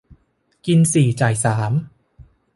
[0.65, 1.73] กินสี่จ่ายสาม